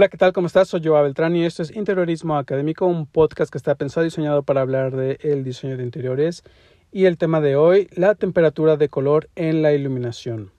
Hola, 0.00 0.08
¿qué 0.08 0.16
tal? 0.16 0.32
¿Cómo 0.32 0.46
estás? 0.46 0.68
Soy 0.68 0.80
Joa 0.82 1.02
Beltrán 1.02 1.36
y 1.36 1.44
esto 1.44 1.62
es 1.62 1.76
Interiorismo 1.76 2.38
Académico, 2.38 2.86
un 2.86 3.04
podcast 3.04 3.52
que 3.52 3.58
está 3.58 3.74
pensado 3.74 4.06
y 4.06 4.08
diseñado 4.08 4.42
para 4.42 4.62
hablar 4.62 4.96
del 4.96 5.18
el 5.20 5.44
diseño 5.44 5.76
de 5.76 5.82
interiores. 5.82 6.42
Y 6.90 7.04
el 7.04 7.18
tema 7.18 7.42
de 7.42 7.54
hoy, 7.56 7.86
la 7.94 8.14
temperatura 8.14 8.78
de 8.78 8.88
color 8.88 9.28
en 9.36 9.60
la 9.60 9.74
iluminación. 9.74 10.52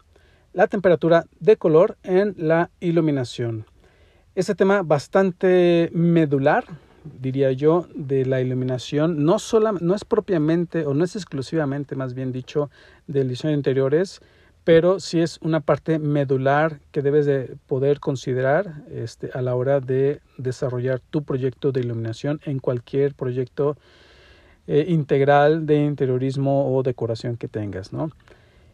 La 0.54 0.68
temperatura 0.68 1.26
de 1.40 1.58
color 1.58 1.98
en 2.04 2.36
la 2.38 2.70
iluminación. 2.82 3.66
Este 4.36 4.54
tema 4.54 4.84
bastante 4.84 5.90
medular, 5.92 6.66
diría 7.04 7.52
yo, 7.52 7.88
de 7.96 8.28
la 8.28 8.42
iluminación. 8.42 9.26
No, 9.26 9.40
sola, 9.40 9.74
no 9.82 9.96
es 9.96 10.06
propiamente, 10.06 10.86
o 10.86 10.94
no 10.94 11.04
es 11.04 11.16
exclusivamente, 11.16 11.96
más 11.96 12.14
bien 12.14 12.32
dicho, 12.32 12.70
del 13.08 13.30
diseño 13.30 13.54
de 13.54 13.58
interiores, 13.58 14.22
pero 14.64 15.00
sí 15.00 15.20
es 15.20 15.40
una 15.42 15.60
parte 15.60 15.98
medular 15.98 16.80
que 16.92 17.02
debes 17.02 17.26
de 17.26 17.56
poder 17.68 18.00
considerar 18.00 18.84
este, 18.92 19.32
a 19.34 19.42
la 19.42 19.56
hora 19.56 19.80
de 19.80 20.22
desarrollar 20.38 21.00
tu 21.00 21.24
proyecto 21.24 21.72
de 21.72 21.82
iluminación 21.82 22.40
en 22.46 22.60
cualquier 22.60 23.16
proyecto 23.16 23.76
eh, 24.68 24.86
integral 24.88 25.66
de 25.66 25.84
interiorismo 25.84 26.76
o 26.76 26.84
decoración 26.84 27.38
que 27.38 27.48
tengas, 27.48 27.92
¿no? 27.92 28.12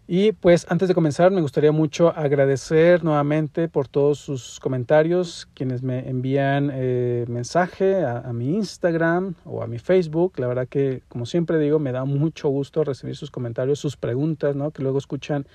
Y 0.10 0.32
pues 0.32 0.66
antes 0.70 0.88
de 0.88 0.94
comenzar 0.94 1.32
me 1.32 1.41
gustaría 1.41 1.73
mucho 1.73 2.16
agradecer 2.16 3.04
nuevamente 3.04 3.68
por 3.68 3.90
todos 3.90 4.20
sus 4.20 4.58
comentarios, 4.62 5.49
quienes 5.54 5.84
me 5.84 6.08
envían 6.08 6.72
eh, 6.74 7.26
mensaje 7.27 8.05
a, 8.05 8.20
a, 8.20 8.32
mi 8.32 8.55
Instagram 8.55 9.35
o 9.44 9.63
a 9.63 9.68
mi 9.68 9.80
Facebook. 9.80 10.34
La 10.38 10.48
verdad 10.48 10.66
que 10.70 11.04
como 11.10 11.26
siempre 11.26 11.60
digo 11.60 11.77
me 11.80 11.91
da 11.91 12.05
mucho 12.05 12.48
gusto 12.48 12.85
recibir 12.85 13.18
sus 13.18 13.32
comentarios, 13.32 13.80
sus 13.80 13.98
preguntas, 13.98 14.55
¿no? 14.55 14.72
Que 14.72 14.82
luego 14.82 14.98
escuchan 14.98 15.46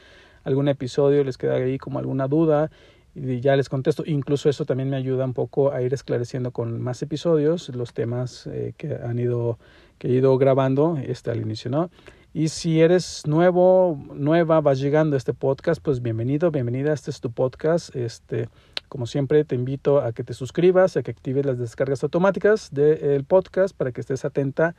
algún 0.45 0.69
episodio, 0.69 1.25
les 1.25 1.39
queda 1.39 1.55
ahí 1.55 1.79
como 1.79 1.99
alguna 1.99 2.29
duda 2.29 2.71
y 3.15 3.41
ya 3.41 3.57
les 3.57 3.69
contesto. 3.69 4.05
Incluso 4.07 4.49
eso 4.49 4.65
también 4.65 4.91
me 4.91 4.97
ayuda 4.97 5.25
un 5.25 5.35
poco 5.35 5.73
a 5.73 5.83
ir 5.83 5.93
esclareciendo 5.95 6.51
con 6.51 6.81
más 6.81 7.03
episodios 7.03 7.69
los 7.71 7.93
temas 7.93 8.47
eh, 8.47 8.75
que 8.77 8.95
han 8.95 9.19
ido 9.19 9.59
que 9.99 10.09
he 10.09 10.13
ido 10.13 10.37
grabando 10.37 10.99
este 11.01 11.31
al 11.31 11.41
inicio, 11.41 11.71
¿no? 11.71 11.91
Y 12.35 12.49
si 12.49 12.81
eres 12.81 13.27
nuevo, 13.27 14.03
nueva, 14.15 14.61
vas 14.63 14.81
llegando 14.81 15.15
a 15.15 15.19
este 15.19 15.35
podcast, 15.35 15.83
pues 15.83 16.01
bienvenido, 16.01 16.51
bienvenida. 16.51 16.93
Este 16.95 17.11
es 17.11 17.21
tu 17.21 17.31
podcast. 17.31 17.95
Este, 17.95 18.49
como 18.89 19.07
siempre, 19.07 19.45
te 19.45 19.55
invito 19.55 20.01
a 20.01 20.13
que 20.13 20.25
te 20.25 20.33
suscribas, 20.33 20.97
a 20.97 21.03
que 21.03 21.11
actives 21.11 21.45
las 21.45 21.59
descargas 21.59 22.03
automáticas 22.03 22.71
del 22.73 23.25
podcast 23.25 23.77
para 23.77 23.93
que 23.93 24.01
estés 24.01 24.25
atenta, 24.25 24.75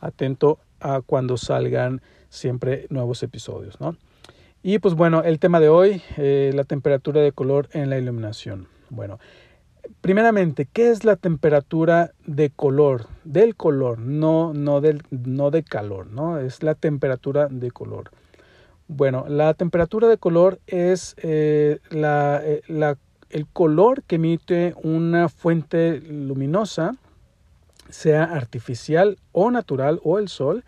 atento 0.00 0.58
a 0.80 1.00
cuando 1.00 1.36
salgan 1.36 2.02
siempre 2.28 2.86
nuevos 2.90 3.22
episodios, 3.22 3.80
¿no? 3.80 3.96
Y 4.68 4.80
pues 4.80 4.94
bueno, 4.94 5.22
el 5.22 5.38
tema 5.38 5.60
de 5.60 5.68
hoy, 5.68 6.02
eh, 6.16 6.50
la 6.52 6.64
temperatura 6.64 7.20
de 7.20 7.30
color 7.30 7.68
en 7.70 7.88
la 7.88 7.98
iluminación. 7.98 8.66
Bueno, 8.90 9.20
primeramente, 10.00 10.66
¿qué 10.72 10.90
es 10.90 11.04
la 11.04 11.14
temperatura 11.14 12.10
de 12.26 12.50
color? 12.50 13.06
Del 13.22 13.54
color, 13.54 14.00
no, 14.00 14.52
no, 14.54 14.80
del, 14.80 15.04
no 15.10 15.52
de 15.52 15.62
calor, 15.62 16.08
¿no? 16.08 16.40
Es 16.40 16.64
la 16.64 16.74
temperatura 16.74 17.46
de 17.46 17.70
color. 17.70 18.10
Bueno, 18.88 19.26
la 19.28 19.54
temperatura 19.54 20.08
de 20.08 20.18
color 20.18 20.58
es 20.66 21.14
eh, 21.18 21.78
la, 21.90 22.40
eh, 22.42 22.62
la, 22.66 22.98
el 23.30 23.46
color 23.46 24.02
que 24.02 24.16
emite 24.16 24.74
una 24.82 25.28
fuente 25.28 26.00
luminosa, 26.00 26.96
sea 27.88 28.24
artificial 28.24 29.16
o 29.30 29.52
natural 29.52 30.00
o 30.02 30.18
el 30.18 30.26
sol, 30.26 30.64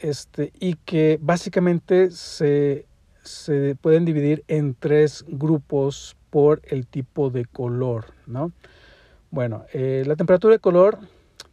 este, 0.00 0.52
y 0.58 0.74
que 0.74 1.18
básicamente 1.20 2.10
se, 2.10 2.86
se 3.22 3.76
pueden 3.80 4.04
dividir 4.04 4.44
en 4.48 4.74
tres 4.74 5.24
grupos 5.28 6.16
por 6.30 6.62
el 6.64 6.86
tipo 6.86 7.30
de 7.30 7.44
color, 7.44 8.06
¿no? 8.26 8.52
Bueno, 9.30 9.64
eh, 9.72 10.02
la 10.06 10.16
temperatura 10.16 10.54
de 10.54 10.58
color 10.58 10.98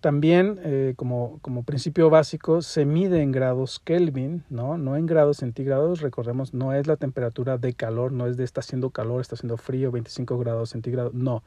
también, 0.01 0.59
eh, 0.63 0.93
como, 0.95 1.39
como, 1.41 1.63
principio 1.63 2.09
básico, 2.09 2.61
se 2.61 2.85
mide 2.85 3.21
en 3.21 3.31
grados 3.31 3.79
Kelvin, 3.83 4.43
¿no? 4.49 4.77
No 4.77 4.95
en 4.95 5.05
grados 5.05 5.37
centígrados, 5.37 6.01
recordemos, 6.01 6.53
no 6.53 6.73
es 6.73 6.87
la 6.87 6.97
temperatura 6.97 7.57
de 7.57 7.73
calor, 7.73 8.11
no 8.11 8.27
es 8.27 8.37
de 8.37 8.43
está 8.43 8.61
haciendo 8.61 8.91
calor, 8.91 9.21
está 9.21 9.35
haciendo 9.35 9.57
frío, 9.57 9.91
25 9.91 10.37
grados 10.37 10.69
centígrados, 10.69 11.13
no. 11.13 11.43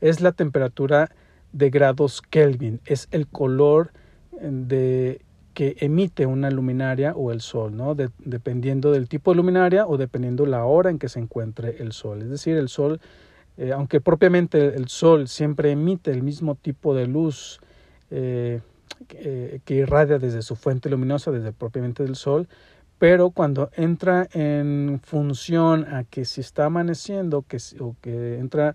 Es 0.00 0.20
la 0.20 0.32
temperatura 0.32 1.10
de 1.52 1.70
grados 1.70 2.22
Kelvin, 2.22 2.80
es 2.84 3.08
el 3.12 3.26
color 3.28 3.92
de 4.40 5.25
que 5.56 5.74
emite 5.80 6.26
una 6.26 6.50
luminaria 6.50 7.14
o 7.14 7.32
el 7.32 7.40
sol, 7.40 7.74
¿no? 7.74 7.94
dependiendo 7.94 8.92
del 8.92 9.08
tipo 9.08 9.30
de 9.30 9.38
luminaria 9.38 9.86
o 9.86 9.96
dependiendo 9.96 10.44
la 10.44 10.66
hora 10.66 10.90
en 10.90 10.98
que 10.98 11.08
se 11.08 11.18
encuentre 11.18 11.76
el 11.78 11.92
sol. 11.92 12.20
Es 12.20 12.28
decir, 12.28 12.58
el 12.58 12.68
sol, 12.68 13.00
eh, 13.56 13.72
aunque 13.72 14.02
propiamente 14.02 14.76
el 14.76 14.88
sol 14.88 15.28
siempre 15.28 15.70
emite 15.70 16.10
el 16.10 16.22
mismo 16.22 16.56
tipo 16.56 16.94
de 16.94 17.06
luz 17.06 17.58
eh, 18.10 18.60
que, 19.08 19.62
que, 19.64 19.74
irradia 19.76 20.18
desde 20.18 20.42
su 20.42 20.56
fuente 20.56 20.90
luminosa, 20.90 21.30
desde 21.30 21.52
propiamente 21.52 22.02
del 22.02 22.16
sol, 22.16 22.48
pero 22.98 23.30
cuando 23.30 23.70
entra 23.76 24.28
en 24.34 25.00
función 25.02 25.86
a 25.86 26.04
que 26.04 26.26
si 26.26 26.42
está 26.42 26.66
amaneciendo 26.66 27.46
que, 27.48 27.56
o 27.80 27.96
que 28.02 28.38
entra 28.40 28.74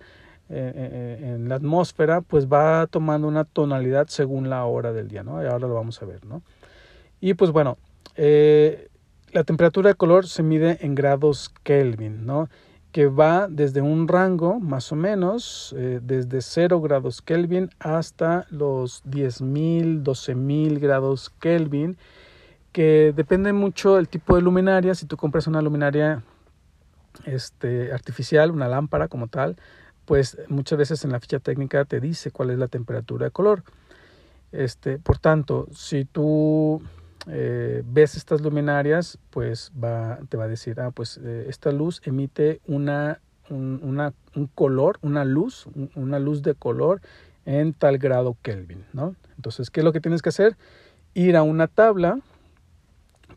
eh, 0.49 1.19
en 1.35 1.47
la 1.47 1.55
atmósfera, 1.57 2.21
pues 2.21 2.47
va 2.47 2.87
tomando 2.87 3.27
una 3.27 3.43
tonalidad 3.43 4.07
según 4.07 4.49
la 4.49 4.65
hora 4.65 4.91
del 4.93 5.09
día, 5.09 5.21
¿no? 5.21 5.37
Ahora 5.37 5.59
lo 5.59 5.75
vamos 5.75 6.01
a 6.01 6.05
ver, 6.07 6.25
¿no? 6.25 6.41
Y 7.21 7.35
pues 7.35 7.51
bueno, 7.51 7.77
eh, 8.17 8.89
la 9.31 9.45
temperatura 9.45 9.89
de 9.89 9.95
color 9.95 10.27
se 10.27 10.43
mide 10.43 10.79
en 10.81 10.95
grados 10.95 11.53
Kelvin, 11.63 12.25
¿no? 12.25 12.49
que 12.91 13.07
va 13.07 13.47
desde 13.49 13.81
un 13.81 14.07
rango 14.07 14.59
más 14.59 14.91
o 14.91 14.95
menos 14.95 15.73
eh, 15.77 15.99
desde 16.03 16.41
0 16.41 16.81
grados 16.81 17.21
Kelvin 17.21 17.69
hasta 17.79 18.45
los 18.49 19.03
10.000, 19.05 20.03
12.000 20.03 20.79
grados 20.79 21.29
Kelvin, 21.39 21.97
que 22.73 23.13
depende 23.15 23.53
mucho 23.53 23.95
del 23.95 24.09
tipo 24.09 24.35
de 24.35 24.41
luminaria. 24.41 24.93
Si 24.93 25.05
tú 25.05 25.15
compras 25.15 25.47
una 25.47 25.61
luminaria 25.61 26.21
este, 27.25 27.93
artificial, 27.93 28.51
una 28.51 28.67
lámpara 28.67 29.07
como 29.07 29.27
tal, 29.27 29.55
pues 30.05 30.37
muchas 30.49 30.77
veces 30.77 31.05
en 31.05 31.11
la 31.11 31.19
ficha 31.21 31.39
técnica 31.39 31.85
te 31.85 32.01
dice 32.01 32.31
cuál 32.31 32.49
es 32.49 32.57
la 32.57 32.67
temperatura 32.67 33.25
de 33.25 33.31
color. 33.31 33.63
Este, 34.51 34.99
por 34.99 35.17
tanto, 35.17 35.67
si 35.71 36.03
tú 36.03 36.81
eh, 37.27 37.83
ves 37.85 38.15
estas 38.15 38.41
luminarias, 38.41 39.19
pues 39.29 39.71
va, 39.81 40.19
te 40.29 40.37
va 40.37 40.45
a 40.45 40.47
decir, 40.47 40.79
ah, 40.79 40.91
pues 40.91 41.19
eh, 41.23 41.45
esta 41.49 41.71
luz 41.71 42.01
emite 42.03 42.61
una, 42.65 43.19
un, 43.49 43.79
una, 43.83 44.13
un 44.35 44.47
color, 44.47 44.97
una 45.01 45.23
luz, 45.23 45.67
una 45.95 46.19
luz 46.19 46.41
de 46.41 46.55
color 46.55 47.01
en 47.45 47.73
tal 47.73 47.97
grado 47.97 48.37
Kelvin, 48.41 48.85
¿no? 48.93 49.15
Entonces, 49.35 49.69
¿qué 49.69 49.81
es 49.81 49.83
lo 49.83 49.93
que 49.93 50.01
tienes 50.01 50.21
que 50.21 50.29
hacer? 50.29 50.57
Ir 51.13 51.35
a 51.35 51.43
una 51.43 51.67
tabla, 51.67 52.19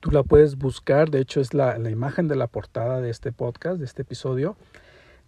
tú 0.01 0.11
la 0.11 0.23
puedes 0.23 0.57
buscar, 0.57 1.11
de 1.11 1.21
hecho 1.21 1.41
es 1.41 1.55
la, 1.55 1.79
la 1.79 1.91
imagen 1.91 2.29
de 2.29 2.37
la 2.37 2.47
portada 2.47 3.01
de 3.01 3.11
este 3.11 3.33
podcast, 3.33 3.79
de 3.79 3.85
este 3.85 4.03
episodio, 4.03 4.57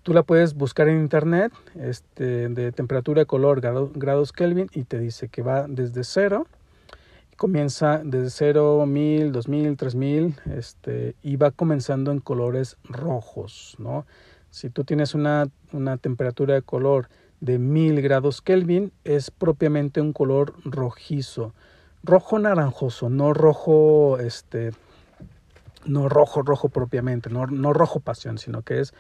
tú 0.03 0.15
la 0.15 0.23
puedes 0.23 0.55
buscar 0.55 0.89
en 0.89 1.01
internet, 1.01 1.53
este, 1.75 2.49
de 2.49 2.73
temperatura 2.73 3.25
color, 3.25 3.61
grados 3.61 4.33
Kelvin, 4.33 4.69
y 4.73 4.85
te 4.85 4.99
dice 4.99 5.29
que 5.29 5.43
va 5.43 5.67
desde 5.67 6.05
cero 6.05 6.47
comienza 7.37 8.01
desde 8.03 8.31
0, 8.31 8.87
1000, 8.87 9.33
2000, 9.33 9.77
3000 9.77 10.35
este, 10.57 11.17
y 11.23 11.37
va 11.37 11.51
comenzando 11.51 12.11
en 12.11 12.21
colores 12.21 12.77
rojos. 12.85 13.77
¿no? 13.79 14.07
Si 14.51 14.71
tú 14.71 14.85
tienes 14.85 15.15
una, 15.15 15.49
una 15.73 15.97
temperatura 15.99 16.55
de 16.55 16.63
color 16.63 17.09
de 17.41 17.59
1000 17.59 18.01
grados 18.03 18.41
Kelvin, 18.43 18.93
es 19.05 19.31
propiamente 19.31 20.01
un 20.01 20.13
color 20.13 20.55
rojizo, 20.65 21.55
rojo 22.03 22.39
naranjoso, 22.39 23.11
no 23.11 23.35
rojo, 23.35 24.19
este, 24.19 24.73
no 25.85 26.09
rojo, 26.09 26.43
rojo 26.43 26.69
propiamente, 26.71 27.31
no, 27.31 27.47
no 27.47 27.73
rojo 27.73 28.01
pasión, 28.01 28.39
sino 28.39 28.63
que 28.63 28.81
es 28.81 28.95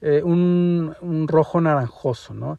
eh, 0.00 0.22
un, 0.22 0.94
un 1.00 1.28
rojo 1.28 1.60
naranjoso, 1.60 2.34
¿no? 2.34 2.58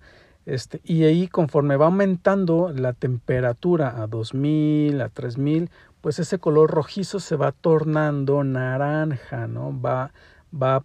Este, 0.50 0.81
y 0.84 1.04
ahí 1.04 1.28
conforme 1.28 1.78
va 1.78 1.86
aumentando 1.86 2.74
la 2.75 2.94
temperatura 2.94 4.01
a 4.01 4.07
2000, 4.07 5.00
a 5.00 5.10
3000, 5.10 5.69
pues 6.01 6.18
ese 6.18 6.40
color 6.40 6.72
rojizo 6.72 7.19
se 7.19 7.36
va 7.36 7.51
tornando 7.51 8.44
naranja, 8.44 9.46
¿no? 9.46 9.80
Va, 9.80 10.12
va, 10.51 10.84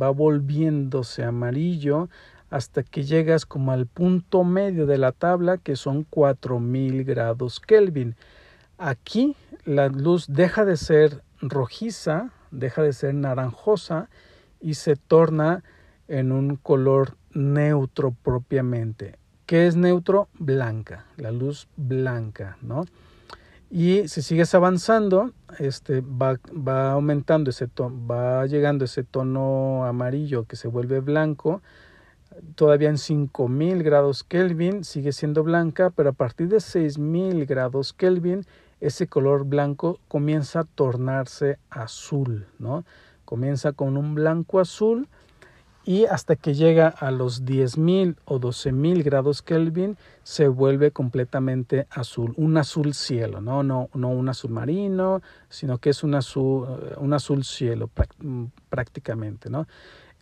va 0.00 0.10
volviéndose 0.10 1.24
amarillo 1.24 2.08
hasta 2.50 2.84
que 2.84 3.02
llegas 3.02 3.46
como 3.46 3.72
al 3.72 3.86
punto 3.86 4.44
medio 4.44 4.86
de 4.86 4.98
la 4.98 5.10
tabla 5.10 5.58
que 5.58 5.74
son 5.74 6.04
4000 6.04 7.02
grados 7.02 7.58
Kelvin. 7.58 8.14
Aquí 8.78 9.34
la 9.64 9.88
luz 9.88 10.26
deja 10.28 10.64
de 10.64 10.76
ser 10.76 11.24
rojiza, 11.40 12.30
deja 12.52 12.82
de 12.82 12.92
ser 12.92 13.14
naranjosa 13.14 14.08
y 14.60 14.74
se 14.74 14.94
torna 14.94 15.64
en 16.06 16.30
un 16.30 16.54
color 16.54 17.16
neutro 17.32 18.14
propiamente. 18.22 19.16
¿Qué 19.46 19.66
es 19.66 19.76
neutro? 19.76 20.28
Blanca, 20.38 21.06
la 21.16 21.32
luz 21.32 21.68
blanca, 21.76 22.56
¿no? 22.62 22.84
Y 23.70 24.08
si 24.08 24.22
sigues 24.22 24.54
avanzando, 24.54 25.32
este 25.58 26.00
va, 26.00 26.38
va 26.54 26.92
aumentando 26.92 27.50
ese 27.50 27.68
tono, 27.68 28.06
va 28.06 28.46
llegando 28.46 28.84
ese 28.84 29.04
tono 29.04 29.84
amarillo 29.84 30.44
que 30.44 30.56
se 30.56 30.68
vuelve 30.68 31.00
blanco 31.00 31.62
todavía 32.54 32.88
en 32.88 32.98
5000 32.98 33.82
grados 33.82 34.24
Kelvin 34.24 34.84
sigue 34.84 35.12
siendo 35.12 35.42
blanca, 35.42 35.90
pero 35.90 36.10
a 36.10 36.12
partir 36.12 36.48
de 36.48 36.60
6000 36.60 37.46
grados 37.46 37.92
Kelvin 37.92 38.46
ese 38.80 39.06
color 39.06 39.44
blanco 39.44 39.98
comienza 40.08 40.60
a 40.60 40.64
tornarse 40.64 41.58
azul, 41.68 42.46
¿no? 42.58 42.84
Comienza 43.24 43.72
con 43.72 43.96
un 43.96 44.14
blanco 44.14 44.58
azul 44.58 45.08
y 45.84 46.04
hasta 46.04 46.36
que 46.36 46.54
llega 46.54 46.88
a 46.88 47.10
los 47.10 47.44
10.000 47.44 48.16
o 48.24 48.38
12.000 48.38 49.02
grados 49.02 49.42
Kelvin 49.42 49.96
se 50.22 50.48
vuelve 50.48 50.90
completamente 50.90 51.86
azul, 51.90 52.34
un 52.36 52.56
azul 52.58 52.94
cielo, 52.94 53.40
¿no? 53.40 53.62
No, 53.62 53.88
no 53.94 54.08
un 54.10 54.28
azul 54.28 54.50
marino, 54.50 55.22
sino 55.48 55.78
que 55.78 55.90
es 55.90 56.04
un 56.04 56.14
azul, 56.14 56.66
un 56.98 57.12
azul 57.12 57.44
cielo 57.44 57.90
prácticamente, 58.68 59.48
¿no? 59.48 59.66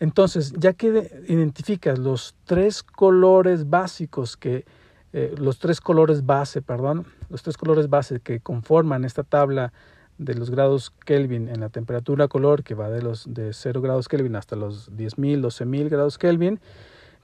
Entonces, 0.01 0.53
ya 0.57 0.75
que 0.75 1.25
identificas 1.29 1.99
los 1.99 2.37
tres 2.45 2.83
colores 2.85 3.69
básicos 3.69 4.37
que, 4.37 4.65
eh, 5.13 5.35
los 5.39 5.59
tres 5.59 5.81
colores 5.81 6.25
base, 6.25 6.63
perdón, 6.63 7.05
los 7.31 7.43
tres 7.43 7.57
colores 7.57 7.89
base 7.89 8.21
que 8.21 8.41
conforman 8.41 9.05
esta 9.05 9.25
tabla 9.25 9.73
de 10.19 10.35
los 10.35 10.51
grados 10.51 10.93
Kelvin 11.05 11.49
en 11.49 11.61
la 11.61 11.69
temperatura 11.69 12.29
color 12.29 12.63
que 12.63 12.75
va 12.75 12.91
de 12.91 13.03
los 13.03 13.33
de 13.33 13.53
0 13.53 13.81
grados 13.81 14.09
Kelvin 14.09 14.37
hasta 14.37 14.57
los 14.57 14.91
10.000, 14.93 15.41
12.000 15.41 15.89
grados 15.89 16.19
Kelvin, 16.19 16.61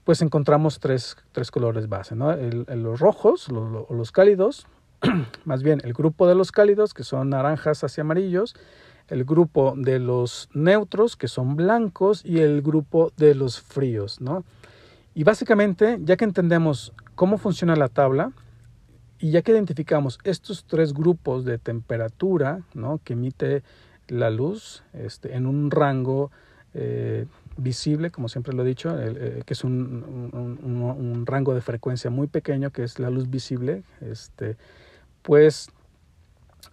pues 0.03 0.21
encontramos 0.21 0.79
tres, 0.79 1.17
tres 1.31 1.51
colores 1.51 1.89
base, 1.89 2.15
¿no? 2.15 2.31
El, 2.31 2.65
los 2.67 2.99
rojos 2.99 3.49
o 3.49 3.93
los 3.93 4.11
cálidos, 4.11 4.67
más 5.45 5.63
bien 5.63 5.81
el 5.83 5.93
grupo 5.93 6.27
de 6.27 6.35
los 6.35 6.51
cálidos 6.51 6.93
que 6.93 7.03
son 7.03 7.29
naranjas 7.29 7.83
hacia 7.83 8.01
amarillos, 8.01 8.55
el 9.07 9.23
grupo 9.25 9.73
de 9.77 9.99
los 9.99 10.49
neutros, 10.53 11.15
que 11.15 11.27
son 11.27 11.55
blancos, 11.55 12.23
y 12.25 12.39
el 12.39 12.61
grupo 12.61 13.11
de 13.17 13.35
los 13.35 13.61
fríos, 13.61 14.19
¿no? 14.19 14.43
Y 15.13 15.23
básicamente, 15.23 15.99
ya 16.01 16.17
que 16.17 16.25
entendemos 16.25 16.91
cómo 17.15 17.37
funciona 17.37 17.75
la 17.75 17.87
tabla, 17.87 18.31
y 19.25 19.31
ya 19.31 19.41
que 19.41 19.53
identificamos 19.53 20.19
estos 20.23 20.65
tres 20.65 20.93
grupos 20.93 21.45
de 21.45 21.57
temperatura, 21.57 22.61
¿no? 22.75 22.99
Que 23.03 23.13
emite 23.13 23.63
la 24.07 24.29
luz 24.29 24.83
este, 24.93 25.35
en 25.35 25.47
un 25.47 25.71
rango 25.71 26.29
eh, 26.75 27.25
visible, 27.57 28.11
como 28.11 28.29
siempre 28.29 28.53
lo 28.53 28.61
he 28.61 28.67
dicho, 28.67 28.95
eh, 28.95 29.41
que 29.43 29.53
es 29.55 29.63
un, 29.63 30.29
un, 30.31 31.25
rango 31.25 31.55
de 31.55 31.61
frecuencia 31.61 32.11
muy 32.11 32.27
pequeño, 32.27 32.69
que 32.69 32.83
es 32.83 32.99
la 32.99 33.09
luz 33.09 33.27
visible, 33.27 33.81
este, 33.99 34.57
pues 35.23 35.71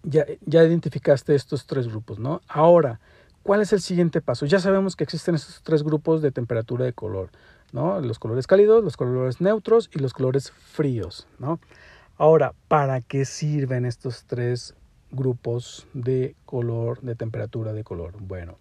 ya, 0.02 0.26
ya 0.44 0.62
identificaste 0.62 1.34
estos 1.34 1.64
tres 1.64 1.88
grupos, 1.88 2.18
¿no? 2.18 2.42
Ahora, 2.48 3.00
¿cuál 3.42 3.62
es 3.62 3.72
el 3.72 3.80
siguiente 3.80 4.20
paso? 4.20 4.44
Ya 4.44 4.58
sabemos 4.58 4.94
que 4.94 5.04
existen 5.04 5.36
estos 5.36 5.62
tres 5.62 5.82
grupos 5.82 6.20
de 6.20 6.32
temperatura 6.32 6.84
de 6.84 6.92
color, 6.92 7.30
¿no? 7.72 7.98
Los 8.02 8.18
colores 8.18 8.46
cálidos, 8.46 8.84
los 8.84 8.98
colores 8.98 9.40
neutros 9.40 9.88
y 9.94 10.00
los 10.00 10.12
colores 10.12 10.50
fríos, 10.50 11.26
¿no? 11.38 11.58
Ahora, 12.16 12.54
¿para 12.68 13.00
qué 13.00 13.24
sirven 13.24 13.84
estos 13.84 14.24
tres 14.26 14.74
grupos 15.10 15.86
de 15.94 16.34
color, 16.44 17.00
de 17.00 17.14
temperatura 17.14 17.72
de 17.72 17.84
color? 17.84 18.14
Bueno, 18.20 18.58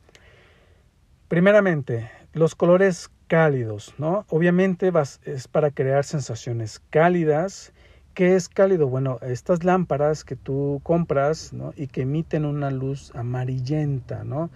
primeramente, 1.27 2.09
los 2.33 2.55
colores 2.55 3.09
cálidos, 3.27 3.93
¿no? 3.97 4.25
Obviamente 4.29 4.91
es 5.23 5.47
para 5.47 5.71
crear 5.71 6.03
sensaciones 6.03 6.81
cálidas 6.89 7.73
¿Qué 8.13 8.35
es 8.35 8.49
cálido? 8.49 8.87
Bueno, 8.89 9.19
estas 9.21 9.63
lámparas 9.63 10.25
que 10.25 10.35
tú 10.35 10.81
compras 10.83 11.53
¿no? 11.53 11.73
y 11.77 11.87
que 11.87 12.01
emiten 12.01 12.43
una 12.43 12.69
luz 12.69 13.11
amarillenta, 13.15 14.25
¿no? 14.25 14.49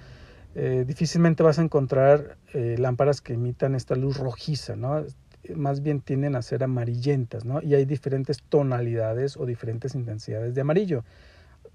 Eh, 0.56 0.84
difícilmente 0.86 1.42
vas 1.42 1.60
a 1.60 1.62
encontrar 1.62 2.38
eh, 2.54 2.76
lámparas 2.78 3.22
que 3.22 3.34
emitan 3.34 3.76
esta 3.76 3.96
luz 3.96 4.18
rojiza, 4.18 4.76
¿no? 4.76 5.06
Más 5.56 5.82
bien 5.82 6.02
tienden 6.02 6.36
a 6.36 6.42
ser 6.42 6.64
amarillentas, 6.64 7.46
¿no? 7.46 7.62
Y 7.62 7.76
hay 7.76 7.86
diferentes 7.86 8.42
tonalidades 8.44 9.38
o 9.38 9.46
diferentes 9.46 9.96
intensidades 9.96 10.56
de 10.56 10.62
amarillo. 10.62 11.04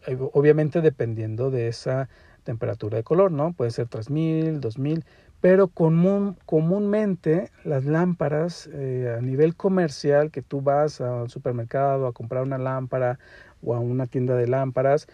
Eh, 0.07 0.17
obviamente 0.33 0.81
dependiendo 0.81 1.51
de 1.51 1.69
esa 1.69 2.09
temperatura 2.45 2.97
de 2.97 3.05
color, 3.05 3.31
¿no? 3.31 3.53
Puede 3.53 3.71
ser 3.71 3.87
3000, 3.89 4.61
2000, 4.61 5.05
pero 5.41 5.69
común, 5.69 6.37
comúnmente 6.47 7.51
las 7.65 7.85
lámparas 7.85 8.69
eh, 8.73 9.15
a 9.17 9.21
nivel 9.21 9.57
comercial, 9.57 10.31
que 10.31 10.43
tú 10.43 10.61
vas 10.61 11.01
al 11.01 11.31
supermercado 11.31 12.07
a 12.07 12.13
comprar 12.13 12.43
una 12.43 12.59
lámpara 12.59 13.19
o 13.63 13.75
a 13.75 13.81
una 13.81 14.07
tienda 14.07 14.37
de 14.37 14.47
lámparas, 14.47 15.07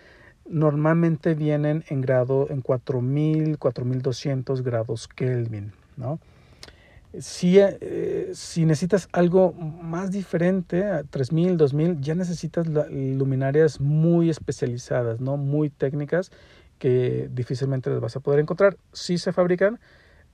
normalmente 0.48 1.34
vienen 1.34 1.84
en 1.88 2.00
grado 2.00 2.46
en 2.50 2.60
4000, 2.60 3.58
4200 3.58 4.62
grados 4.62 5.08
Kelvin, 5.08 5.72
¿no? 5.96 6.20
Si, 7.20 7.58
eh, 7.58 8.30
si 8.34 8.64
necesitas 8.66 9.08
algo 9.12 9.52
más 9.52 10.10
diferente, 10.10 10.84
a 10.84 11.04
3000, 11.04 11.56
2000, 11.56 12.00
ya 12.00 12.14
necesitas 12.14 12.66
luminarias 12.66 13.80
muy 13.80 14.30
especializadas, 14.30 15.20
¿no? 15.20 15.36
Muy 15.36 15.70
técnicas 15.70 16.30
que 16.78 17.28
difícilmente 17.32 17.90
las 17.90 18.00
vas 18.00 18.16
a 18.16 18.20
poder 18.20 18.40
encontrar. 18.40 18.76
Sí 18.92 19.18
se 19.18 19.32
fabrican, 19.32 19.80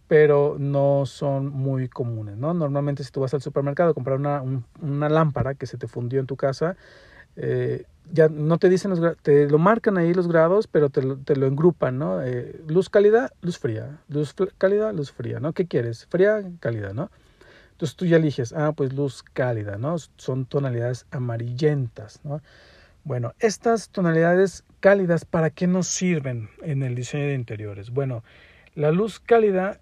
pero 0.09 0.57
no 0.59 1.07
son 1.07 1.49
muy 1.49 1.89
comunes, 1.89 2.37
¿no? 2.37 2.55
Normalmente 2.55 3.05
si 3.05 3.11
tú 3.11 3.21
vas 3.21 3.35
al 3.35 3.43
supermercado 3.43 3.91
a 3.91 3.95
comprar 3.95 4.19
una, 4.19 4.43
una 4.81 5.09
lámpara 5.09 5.55
que 5.55 5.67
se 5.67 5.79
te 5.79 5.87
fundió 5.89 6.21
en 6.21 6.27
tu 6.27 6.37
casa, 6.37 6.77
eh, 7.37 7.85
ya 8.11 8.29
no 8.29 8.59
te 8.59 8.69
dicen 8.69 8.91
los 8.91 9.17
te 9.19 9.49
lo 9.49 9.59
marcan 9.59 9.97
ahí 9.99 10.13
los 10.15 10.29
grados, 10.29 10.67
pero 10.67 10.91
te 10.91 11.03
lo, 11.03 11.17
te 11.19 11.37
lo 11.37 11.47
engrupan, 11.47 11.99
¿no? 11.99 12.23
Eh, 12.23 12.61
luz 12.67 12.91
cálida, 12.91 13.31
luz 13.41 13.59
fría, 13.59 14.01
luz 14.09 14.35
cálida, 14.59 14.93
luz 14.93 15.13
fría, 15.13 15.41
¿no? 15.41 15.53
¿Qué 15.53 15.67
quieres? 15.67 16.07
Fría, 16.07 16.43
cálida, 16.61 16.93
¿no? 16.93 17.11
Entonces 17.73 17.97
tú 17.97 18.07
ya 18.07 18.17
eliges, 18.17 18.53
ah, 18.53 18.73
pues 18.73 18.93
luz 18.93 19.23
cálida, 19.23 19.79
¿no? 19.79 19.97
Son 20.17 20.47
tonalidades 20.47 21.07
amarillentas, 21.11 22.21
¿no? 22.25 22.41
Bueno, 23.05 23.33
estas 23.41 23.89
tonalidades 23.89 24.65
cálidas, 24.81 25.25
¿para 25.25 25.51
qué 25.51 25.67
nos 25.67 25.89
sirven 25.89 26.49
en 26.63 26.83
el 26.83 26.95
diseño 26.95 27.27
de 27.27 27.35
interiores? 27.35 27.91
Bueno, 27.91 28.23
la 28.75 28.93
luz 28.93 29.19
cálida 29.19 29.81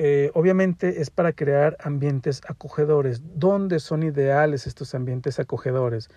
eh, 0.00 0.30
obviamente 0.34 1.00
es 1.00 1.10
para 1.10 1.32
crear 1.32 1.76
ambientes 1.80 2.40
acogedores. 2.48 3.20
¿Dónde 3.34 3.80
son 3.80 4.04
ideales 4.04 4.66
estos 4.66 4.94
ambientes 4.94 5.40
acogedores? 5.40 6.08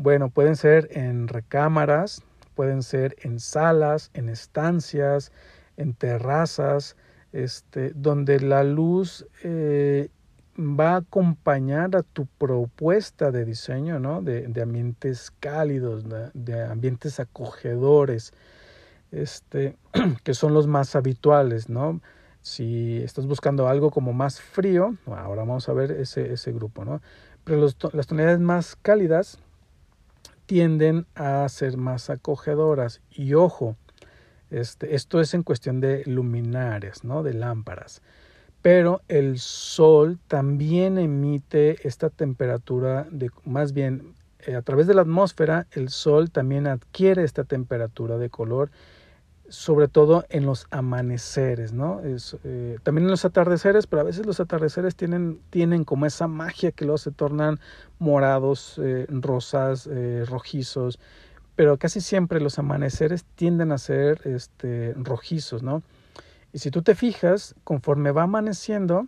Bueno, 0.00 0.30
pueden 0.30 0.54
ser 0.54 0.88
en 0.92 1.26
recámaras, 1.26 2.22
pueden 2.54 2.84
ser 2.84 3.16
en 3.22 3.40
salas, 3.40 4.12
en 4.14 4.28
estancias, 4.28 5.32
en 5.76 5.92
terrazas, 5.92 6.96
este, 7.32 7.90
donde 7.96 8.38
la 8.38 8.62
luz 8.62 9.26
eh, 9.42 10.08
va 10.56 10.92
a 10.92 10.96
acompañar 10.98 11.96
a 11.96 12.04
tu 12.04 12.26
propuesta 12.26 13.32
de 13.32 13.44
diseño, 13.44 13.98
¿no? 13.98 14.22
De, 14.22 14.44
ambientes 14.62 15.32
cálidos, 15.40 16.04
de, 16.32 16.62
ambientes 16.62 17.18
acogedores, 17.18 18.32
este, 19.10 19.76
que 20.22 20.32
son 20.32 20.54
los 20.54 20.68
más 20.68 20.94
habituales, 20.94 21.68
¿no? 21.68 22.00
Si 22.40 22.98
estás 22.98 23.26
buscando 23.26 23.66
algo 23.66 23.90
como 23.90 24.12
más 24.12 24.40
frío, 24.40 24.96
ahora 25.06 25.42
vamos 25.42 25.68
a 25.68 25.72
ver 25.72 25.90
ese, 25.90 26.32
ese 26.34 26.52
grupo, 26.52 26.84
¿no? 26.84 27.02
Pero 27.42 27.60
las 27.92 28.06
tonalidades 28.06 28.38
más 28.38 28.76
cálidas 28.76 29.40
tienden 30.48 31.06
a 31.14 31.46
ser 31.50 31.76
más 31.76 32.08
acogedoras. 32.08 33.02
Y 33.10 33.34
ojo, 33.34 33.76
este, 34.50 34.94
esto 34.94 35.20
es 35.20 35.34
en 35.34 35.42
cuestión 35.42 35.78
de 35.78 36.02
luminarias, 36.06 37.04
¿no? 37.04 37.22
De 37.22 37.34
lámparas. 37.34 38.00
Pero 38.62 39.02
el 39.08 39.38
sol 39.38 40.18
también 40.26 40.96
emite 40.96 41.86
esta 41.86 42.08
temperatura 42.08 43.06
de, 43.10 43.30
más 43.44 43.74
bien, 43.74 44.14
eh, 44.40 44.54
a 44.54 44.62
través 44.62 44.86
de 44.86 44.94
la 44.94 45.02
atmósfera, 45.02 45.66
el 45.72 45.90
sol 45.90 46.30
también 46.30 46.66
adquiere 46.66 47.24
esta 47.24 47.44
temperatura 47.44 48.16
de 48.16 48.30
color 48.30 48.70
sobre 49.48 49.88
todo 49.88 50.24
en 50.28 50.44
los 50.44 50.66
amaneceres, 50.70 51.72
¿no? 51.72 52.00
Es, 52.00 52.36
eh, 52.44 52.78
también 52.82 53.06
en 53.06 53.10
los 53.10 53.24
atardeceres, 53.24 53.86
pero 53.86 54.00
a 54.00 54.04
veces 54.04 54.26
los 54.26 54.40
atardeceres 54.40 54.94
tienen, 54.94 55.40
tienen 55.50 55.84
como 55.84 56.06
esa 56.06 56.26
magia 56.26 56.72
que 56.72 56.84
luego 56.84 56.98
se 56.98 57.10
tornan 57.10 57.58
morados, 57.98 58.78
eh, 58.82 59.06
rosas, 59.08 59.88
eh, 59.90 60.24
rojizos, 60.28 60.98
pero 61.56 61.78
casi 61.78 62.00
siempre 62.00 62.40
los 62.40 62.58
amaneceres 62.58 63.24
tienden 63.34 63.72
a 63.72 63.78
ser 63.78 64.20
este, 64.24 64.94
rojizos, 64.96 65.62
¿no? 65.62 65.82
Y 66.52 66.58
si 66.58 66.70
tú 66.70 66.82
te 66.82 66.94
fijas, 66.94 67.54
conforme 67.64 68.12
va 68.12 68.22
amaneciendo, 68.22 69.06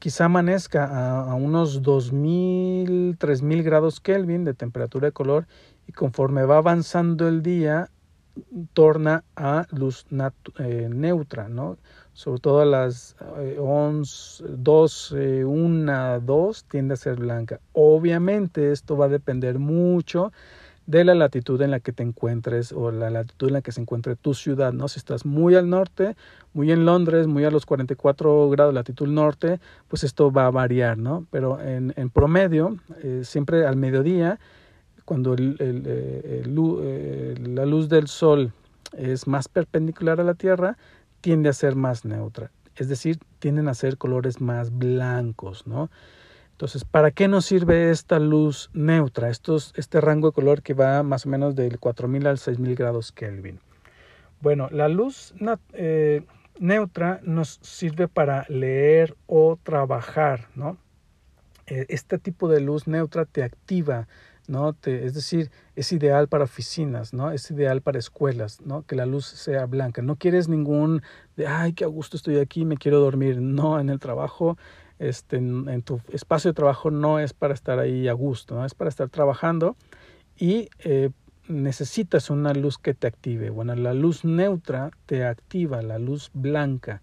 quizá 0.00 0.26
amanezca 0.26 0.84
a, 0.84 1.30
a 1.30 1.34
unos 1.34 1.80
2000, 1.80 3.16
3000 3.16 3.62
grados 3.62 4.00
Kelvin 4.00 4.44
de 4.44 4.52
temperatura 4.52 5.06
de 5.06 5.12
color 5.12 5.46
y 5.86 5.92
conforme 5.92 6.44
va 6.44 6.58
avanzando 6.58 7.26
el 7.26 7.42
día, 7.42 7.88
torna 8.72 9.24
a 9.36 9.66
luz 9.70 10.06
eh, 10.58 10.88
neutra, 10.90 11.48
¿no? 11.48 11.78
Sobre 12.12 12.40
todo 12.40 12.60
a 12.60 12.66
las 12.66 13.16
11, 13.58 14.44
12, 14.48 15.44
1, 15.44 16.20
2 16.20 16.64
tiende 16.64 16.94
a 16.94 16.96
ser 16.96 17.16
blanca. 17.16 17.60
Obviamente 17.72 18.72
esto 18.72 18.96
va 18.96 19.06
a 19.06 19.08
depender 19.08 19.58
mucho 19.58 20.32
de 20.86 21.04
la 21.04 21.14
latitud 21.14 21.60
en 21.62 21.70
la 21.70 21.80
que 21.80 21.92
te 21.92 22.02
encuentres 22.02 22.72
o 22.72 22.90
la 22.90 23.08
latitud 23.08 23.48
en 23.48 23.54
la 23.54 23.62
que 23.62 23.72
se 23.72 23.80
encuentre 23.80 24.16
tu 24.16 24.34
ciudad, 24.34 24.72
¿no? 24.72 24.88
Si 24.88 24.98
estás 24.98 25.24
muy 25.24 25.54
al 25.54 25.70
norte, 25.70 26.16
muy 26.52 26.72
en 26.72 26.84
Londres, 26.84 27.26
muy 27.26 27.44
a 27.44 27.50
los 27.50 27.66
44 27.66 28.50
grados 28.50 28.74
de 28.74 28.80
latitud 28.80 29.08
norte, 29.08 29.60
pues 29.88 30.04
esto 30.04 30.32
va 30.32 30.46
a 30.46 30.50
variar, 30.50 30.98
¿no? 30.98 31.26
Pero 31.30 31.60
en, 31.60 31.94
en 31.96 32.10
promedio, 32.10 32.76
eh, 33.02 33.22
siempre 33.24 33.66
al 33.66 33.76
mediodía, 33.76 34.40
cuando 35.04 35.34
eh, 35.34 35.56
eh, 35.58 37.34
la 37.38 37.66
luz 37.66 37.88
del 37.88 38.08
sol 38.08 38.52
es 38.96 39.26
más 39.26 39.48
perpendicular 39.48 40.20
a 40.20 40.24
la 40.24 40.34
Tierra, 40.34 40.76
tiende 41.20 41.48
a 41.48 41.52
ser 41.52 41.76
más 41.76 42.04
neutra. 42.04 42.50
Es 42.76 42.88
decir, 42.88 43.18
tienden 43.38 43.68
a 43.68 43.74
ser 43.74 43.98
colores 43.98 44.40
más 44.40 44.76
blancos, 44.76 45.66
¿no? 45.66 45.90
Entonces, 46.52 46.84
¿para 46.84 47.10
qué 47.10 47.28
nos 47.28 47.46
sirve 47.46 47.90
esta 47.90 48.18
luz 48.18 48.70
neutra? 48.72 49.30
Este 49.30 50.00
rango 50.00 50.28
de 50.28 50.34
color 50.34 50.62
que 50.62 50.74
va 50.74 51.02
más 51.02 51.26
o 51.26 51.28
menos 51.28 51.56
del 51.56 51.78
4000 51.78 52.26
al 52.26 52.38
6000 52.38 52.74
grados 52.76 53.12
Kelvin. 53.12 53.58
Bueno, 54.40 54.68
la 54.70 54.88
luz 54.88 55.34
eh, 55.72 56.22
neutra 56.60 57.20
nos 57.24 57.58
sirve 57.62 58.08
para 58.08 58.46
leer 58.48 59.16
o 59.26 59.58
trabajar, 59.62 60.48
¿no? 60.54 60.78
Este 61.66 62.18
tipo 62.18 62.48
de 62.48 62.60
luz 62.60 62.86
neutra 62.86 63.24
te 63.24 63.42
activa, 63.42 64.08
¿no? 64.52 64.74
Te, 64.74 65.06
es 65.06 65.14
decir, 65.14 65.50
es 65.74 65.92
ideal 65.92 66.28
para 66.28 66.44
oficinas, 66.44 67.12
¿no? 67.12 67.32
Es 67.32 67.50
ideal 67.50 67.80
para 67.80 67.98
escuelas, 67.98 68.60
¿no? 68.60 68.82
Que 68.82 68.94
la 68.94 69.06
luz 69.06 69.26
sea 69.26 69.66
blanca. 69.66 70.02
No 70.02 70.16
quieres 70.16 70.48
ningún 70.48 71.02
de, 71.36 71.46
ay, 71.46 71.72
qué 71.72 71.84
a 71.84 71.88
gusto 71.88 72.16
estoy 72.16 72.36
aquí, 72.38 72.64
me 72.64 72.76
quiero 72.76 73.00
dormir. 73.00 73.40
No, 73.40 73.80
en 73.80 73.88
el 73.88 73.98
trabajo 73.98 74.56
este, 74.98 75.38
en, 75.38 75.82
tu 75.82 76.00
espacio 76.12 76.50
de 76.50 76.54
trabajo 76.54 76.90
no 76.90 77.18
es 77.18 77.32
para 77.32 77.54
estar 77.54 77.80
ahí 77.80 78.06
a 78.06 78.12
gusto, 78.12 78.54
¿no? 78.54 78.64
es 78.64 78.74
para 78.74 78.88
estar 78.88 79.08
trabajando 79.08 79.74
y 80.38 80.68
eh, 80.78 81.10
necesitas 81.48 82.30
una 82.30 82.52
luz 82.52 82.78
que 82.78 82.94
te 82.94 83.08
active. 83.08 83.50
Bueno, 83.50 83.74
la 83.74 83.94
luz 83.94 84.24
neutra 84.24 84.90
te 85.06 85.24
activa, 85.24 85.82
la 85.82 85.98
luz 85.98 86.30
blanca, 86.34 87.02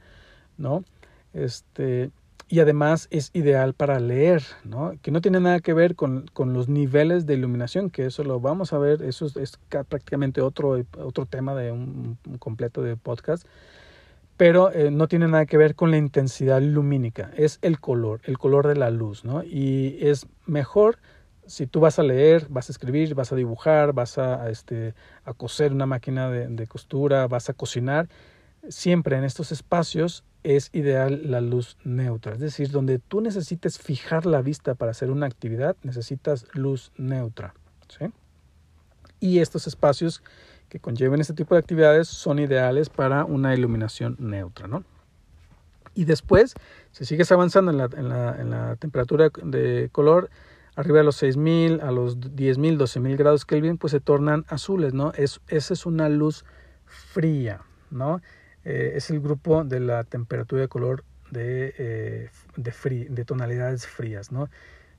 ¿no? 0.57 0.85
Este, 1.33 2.11
y 2.49 2.59
además 2.59 3.07
es 3.11 3.29
ideal 3.33 3.73
para 3.73 3.99
leer, 3.99 4.43
¿no? 4.63 4.93
Que 5.01 5.11
no 5.11 5.21
tiene 5.21 5.39
nada 5.39 5.59
que 5.59 5.73
ver 5.73 5.95
con, 5.95 6.25
con 6.33 6.53
los 6.53 6.67
niveles 6.67 7.25
de 7.25 7.35
iluminación, 7.35 7.89
que 7.89 8.07
eso 8.07 8.23
lo 8.23 8.39
vamos 8.39 8.73
a 8.73 8.79
ver, 8.79 9.03
eso 9.03 9.27
es, 9.27 9.59
prácticamente 9.87 10.41
otro, 10.41 10.83
otro 10.97 11.25
tema 11.25 11.55
de 11.55 11.71
un 11.71 12.17
completo 12.39 12.81
de 12.81 12.97
podcast 12.97 13.45
pero 14.39 14.71
eh, 14.71 14.89
no 14.89 15.09
tiene 15.09 15.27
nada 15.27 15.45
que 15.45 15.57
ver 15.57 15.75
con 15.75 15.91
la 15.91 15.97
intensidad 15.97 16.61
lumínica, 16.61 17.29
es 17.35 17.59
el 17.61 17.81
color, 17.81 18.21
el 18.23 18.37
color 18.37 18.67
de 18.69 18.77
la 18.77 18.89
luz, 18.89 19.25
¿no? 19.25 19.43
Y 19.43 19.97
es 19.99 20.27
mejor 20.45 20.97
si 21.45 21.67
tú 21.67 21.81
vas 21.81 21.99
a 21.99 22.03
leer, 22.03 22.47
vas 22.47 22.69
a 22.69 22.71
escribir, 22.71 23.15
vas 23.15 23.33
a 23.33 23.35
dibujar, 23.35 23.91
vas 23.91 24.17
a, 24.17 24.49
este, 24.49 24.93
a 25.25 25.33
coser 25.33 25.73
una 25.73 25.85
máquina 25.85 26.29
de, 26.29 26.47
de, 26.47 26.67
costura, 26.67 27.27
vas 27.27 27.49
a 27.49 27.53
cocinar, 27.53 28.07
siempre 28.69 29.17
en 29.17 29.23
estos 29.23 29.51
espacios 29.51 30.23
es 30.43 30.69
ideal 30.73 31.29
la 31.29 31.41
luz 31.41 31.77
neutra, 31.83 32.33
es 32.33 32.39
decir, 32.39 32.71
donde 32.71 32.99
tú 32.99 33.19
necesites 33.19 33.77
fijar 33.77 34.25
la 34.25 34.41
vista 34.41 34.75
para 34.75 34.91
hacer 34.91 35.11
una 35.11 35.25
actividad, 35.25 35.75
necesitas 35.83 36.45
luz 36.53 36.91
neutra, 36.97 37.53
¿sí? 37.89 38.05
Y 39.19 39.39
estos 39.39 39.67
espacios 39.67 40.23
que 40.69 40.79
conlleven 40.79 41.19
este 41.19 41.33
tipo 41.33 41.55
de 41.55 41.59
actividades 41.59 42.07
son 42.07 42.39
ideales 42.39 42.89
para 42.89 43.25
una 43.25 43.53
iluminación 43.53 44.15
neutra. 44.19 44.67
¿no? 44.67 44.85
Y 45.95 46.05
después, 46.05 46.53
si 46.91 47.05
sigues 47.05 47.31
avanzando 47.31 47.71
en 47.71 47.77
la, 47.77 47.89
en 47.97 48.07
la, 48.07 48.39
en 48.39 48.49
la 48.51 48.75
temperatura 48.77 49.29
de 49.43 49.89
color, 49.91 50.29
arriba 50.75 50.99
de 50.99 51.03
los 51.03 51.17
6000, 51.17 51.81
a 51.81 51.91
los 51.91 52.17
10000, 52.19 52.77
12000 52.77 53.17
grados 53.17 53.45
Kelvin, 53.45 53.77
pues 53.77 53.91
se 53.91 53.99
tornan 53.99 54.45
azules, 54.47 54.93
¿no? 54.93 55.11
Es, 55.13 55.41
esa 55.47 55.73
es 55.73 55.85
una 55.85 56.07
luz 56.07 56.45
fría, 56.85 57.61
¿no? 57.89 58.21
Eh, 58.65 58.93
es 58.95 59.09
el 59.09 59.19
grupo 59.21 59.63
de 59.63 59.79
la 59.79 60.03
temperatura 60.03 60.61
de 60.61 60.67
color 60.67 61.03
de, 61.31 61.73
eh, 61.77 62.29
de, 62.55 63.07
de 63.09 63.25
tonalidades 63.25 63.87
frías, 63.87 64.31
¿no? 64.31 64.49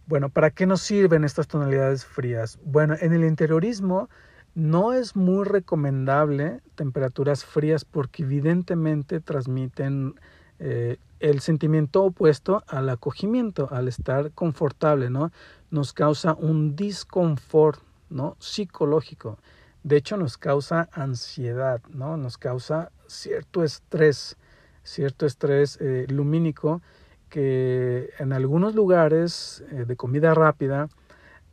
Bueno, 0.07 0.29
¿para 0.29 0.50
qué 0.50 0.67
nos 0.67 0.81
sirven 0.81 1.25
estas 1.25 1.47
tonalidades 1.47 2.05
frías? 2.05 2.59
Bueno, 2.64 2.97
en 3.00 3.12
el 3.12 3.25
interiorismo 3.25 4.09
no 4.55 4.93
es 4.93 5.14
muy 5.14 5.45
recomendable 5.45 6.61
temperaturas 6.75 7.45
frías 7.45 7.85
porque 7.85 8.25
evidentemente 8.25 9.21
transmiten 9.21 10.14
eh, 10.59 10.97
el 11.21 11.40
sentimiento 11.40 12.02
opuesto 12.02 12.64
al 12.67 12.88
acogimiento, 12.88 13.69
al 13.71 13.88
estar 13.88 14.33
confortable, 14.33 15.11
¿no? 15.11 15.31
Nos 15.71 15.93
causa 15.93 16.35
un 16.35 16.75
disconfort, 16.75 17.81
¿no? 18.09 18.37
Psicológico. 18.40 19.38
De 19.83 19.97
hecho, 19.97 20.17
nos 20.17 20.37
causa 20.37 20.89
ansiedad, 20.93 21.81
¿no? 21.89 22.17
Nos 22.17 22.37
causa 22.37 22.93
cierto 23.07 23.65
estrés, 23.65 24.37
cierto 24.83 25.27
estrés 25.27 25.79
eh, 25.81 26.07
lumínico 26.09 26.83
que 27.29 28.11
en 28.19 28.33
algunos 28.33 28.75
lugares 28.75 29.65
eh, 29.71 29.85
de 29.87 29.97
comida 29.97 30.35
rápida 30.35 30.89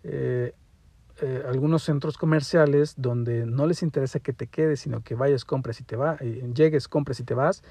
eh, 0.03 0.53
algunos 1.47 1.81
centros 1.83 2.15
comerciales 2.15 2.93
donde 2.95 3.47
no 3.47 3.65
les 3.65 3.81
interesa 3.81 4.19
que 4.19 4.33
te 4.33 4.45
quedes, 4.45 4.81
sino 4.81 5.01
que 5.01 5.15
vayas, 5.15 5.45
compres 5.45 5.81
y 5.81 5.83
te 5.83 5.95
vas, 5.95 6.19
llegues, 6.21 6.87
compres 6.87 7.19
y 7.19 7.23
te 7.23 7.33
vas, 7.33 7.63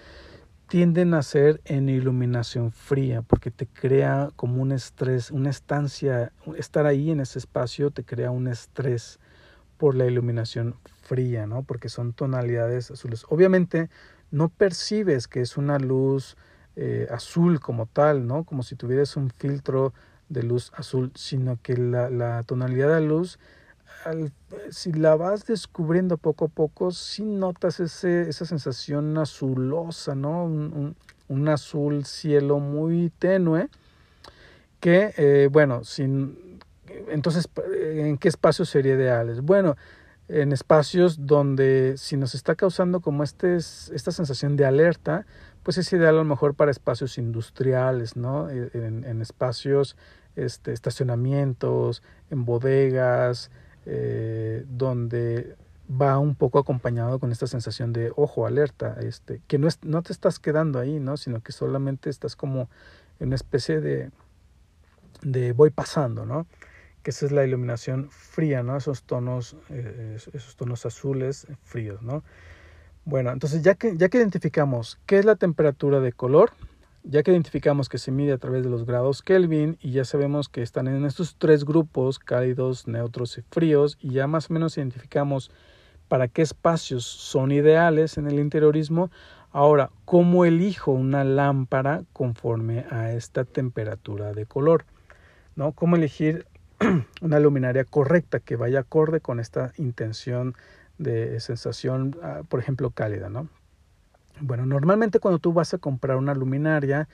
tienden 0.68 1.14
a 1.14 1.22
ser 1.22 1.60
en 1.64 1.88
iluminación 1.88 2.72
fría 2.72 3.22
porque 3.22 3.52
te 3.52 3.66
crea 3.66 4.30
como 4.34 4.60
un 4.60 4.72
estrés, 4.72 5.30
una 5.30 5.50
estancia, 5.50 6.32
estar 6.56 6.86
ahí 6.86 7.12
en 7.12 7.20
ese 7.20 7.38
espacio 7.38 7.92
te 7.92 8.02
crea 8.02 8.32
un 8.32 8.48
estrés 8.48 9.20
por 9.78 9.94
la 9.94 10.06
iluminación 10.06 10.74
fría, 11.02 11.46
¿no? 11.46 11.62
Porque 11.62 11.88
son 11.88 12.12
tonalidades 12.12 12.90
azules. 12.90 13.24
Obviamente 13.28 13.90
no 14.30 14.48
percibes 14.48 15.28
que 15.28 15.40
es 15.40 15.56
una 15.56 15.78
luz 15.78 16.36
eh, 16.76 17.06
azul 17.10 17.60
como 17.60 17.86
tal, 17.86 18.26
¿no? 18.26 18.44
Como 18.44 18.62
si 18.62 18.76
tuvieras 18.76 19.16
un 19.16 19.30
filtro 19.30 19.94
de 20.28 20.42
luz 20.42 20.72
azul, 20.74 21.12
sino 21.14 21.58
que 21.62 21.76
la, 21.76 22.10
la 22.10 22.42
tonalidad 22.42 22.94
de 22.94 23.00
luz, 23.00 23.38
si 24.70 24.92
la 24.92 25.16
vas 25.16 25.46
descubriendo 25.46 26.16
poco 26.16 26.46
a 26.46 26.48
poco, 26.48 26.90
sí 26.90 27.24
notas 27.24 27.80
ese, 27.80 28.28
esa 28.28 28.44
sensación 28.44 29.16
azulosa, 29.18 30.14
¿no? 30.14 30.44
Un, 30.44 30.96
un, 31.28 31.48
azul 31.48 32.04
cielo 32.04 32.60
muy 32.60 33.10
tenue, 33.18 33.68
que, 34.80 35.12
eh, 35.16 35.48
bueno, 35.50 35.82
sin, 35.82 36.38
entonces, 37.08 37.48
¿en 37.80 38.18
qué 38.18 38.28
espacios 38.28 38.68
sería 38.68 38.94
ideales? 38.94 39.40
Bueno, 39.40 39.76
en 40.28 40.52
espacios 40.52 41.26
donde 41.26 41.94
si 41.96 42.16
nos 42.16 42.34
está 42.34 42.54
causando 42.56 43.00
como 43.00 43.22
este, 43.22 43.56
esta 43.56 44.10
sensación 44.10 44.56
de 44.56 44.64
alerta, 44.64 45.24
pues 45.62 45.78
es 45.78 45.92
ideal 45.92 46.14
a 46.14 46.18
lo 46.18 46.24
mejor 46.24 46.54
para 46.54 46.70
espacios 46.70 47.18
industriales, 47.18 48.16
¿no? 48.16 48.48
E, 48.50 48.70
en, 48.74 49.20
espacios, 49.20 49.96
este, 50.34 50.72
estacionamientos, 50.72 52.02
en 52.30 52.44
bodegas, 52.44 53.50
eh, 53.84 54.64
donde 54.68 55.56
va 55.88 56.18
un 56.18 56.34
poco 56.34 56.58
acompañado 56.58 57.20
con 57.20 57.30
esta 57.30 57.46
sensación 57.46 57.92
de 57.92 58.12
ojo, 58.16 58.46
alerta, 58.46 58.96
este, 59.00 59.40
que 59.46 59.58
no, 59.58 59.68
es, 59.68 59.78
no 59.84 60.02
te 60.02 60.12
estás 60.12 60.40
quedando 60.40 60.80
ahí, 60.80 60.98
¿no? 60.98 61.16
Sino 61.16 61.40
que 61.40 61.52
solamente 61.52 62.10
estás 62.10 62.34
como 62.34 62.68
en 63.20 63.28
una 63.28 63.36
especie 63.36 63.80
de, 63.80 64.10
de 65.22 65.52
voy 65.52 65.70
pasando, 65.70 66.26
¿no? 66.26 66.46
Que 67.06 67.10
esa 67.10 67.26
es 67.26 67.30
la 67.30 67.44
iluminación 67.44 68.08
fría, 68.10 68.64
¿no? 68.64 68.76
Esos 68.76 69.04
tonos, 69.04 69.54
eh, 69.70 70.16
esos 70.32 70.56
tonos 70.56 70.86
azules 70.86 71.46
fríos, 71.62 72.02
¿no? 72.02 72.24
Bueno, 73.04 73.30
entonces 73.30 73.62
ya 73.62 73.76
que, 73.76 73.96
ya 73.96 74.08
que 74.08 74.18
identificamos 74.18 74.98
qué 75.06 75.20
es 75.20 75.24
la 75.24 75.36
temperatura 75.36 76.00
de 76.00 76.10
color, 76.10 76.50
ya 77.04 77.22
que 77.22 77.30
identificamos 77.30 77.88
que 77.88 77.98
se 77.98 78.10
mide 78.10 78.32
a 78.32 78.38
través 78.38 78.64
de 78.64 78.70
los 78.70 78.84
grados 78.86 79.22
Kelvin 79.22 79.78
y 79.80 79.92
ya 79.92 80.04
sabemos 80.04 80.48
que 80.48 80.62
están 80.62 80.88
en 80.88 81.04
estos 81.04 81.36
tres 81.38 81.64
grupos, 81.64 82.18
cálidos, 82.18 82.88
neutros 82.88 83.38
y 83.38 83.42
fríos, 83.52 83.98
y 84.00 84.10
ya 84.10 84.26
más 84.26 84.50
o 84.50 84.54
menos 84.54 84.76
identificamos 84.76 85.52
para 86.08 86.26
qué 86.26 86.42
espacios 86.42 87.04
son 87.04 87.52
ideales 87.52 88.18
en 88.18 88.26
el 88.26 88.40
interiorismo, 88.40 89.12
ahora, 89.52 89.90
¿cómo 90.06 90.44
elijo 90.44 90.90
una 90.90 91.22
lámpara 91.22 92.02
conforme 92.12 92.84
a 92.90 93.12
esta 93.12 93.44
temperatura 93.44 94.32
de 94.32 94.44
color? 94.44 94.84
¿No? 95.54 95.70
¿Cómo 95.70 95.94
elegir 95.94 96.46
una 97.20 97.40
luminaria 97.40 97.84
correcta 97.84 98.40
que 98.40 98.56
vaya 98.56 98.80
acorde 98.80 99.20
con 99.20 99.40
esta 99.40 99.72
intención 99.76 100.54
de 100.98 101.40
sensación, 101.40 102.16
ah, 102.22 102.42
por 102.48 102.60
ejemplo, 102.60 102.90
cálida, 102.90 103.28
¿no? 103.28 103.48
Bueno, 104.40 104.66
normalmente 104.66 105.18
cuando 105.18 105.38
tú 105.38 105.52
vas 105.52 105.72
a 105.74 105.78
comprar 105.78 106.16
una 106.16 106.34
luminaria, 106.34 107.08